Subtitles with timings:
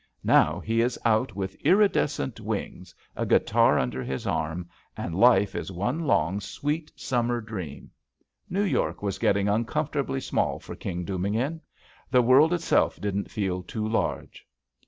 [0.23, 5.71] Now he is out with iridescent wings, a guitar under his arm, and life is
[5.71, 7.91] one long, sweet summer dream.
[8.49, 11.61] New York was getting uncomfortably small for King Dubignon.
[12.09, 14.47] The world itself didn't feel too large.